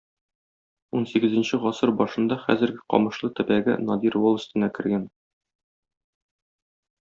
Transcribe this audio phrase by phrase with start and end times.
[0.99, 5.07] Унсигезенче гасыр башында хәзерге Камышлы төбәге Надир волостенә кергән.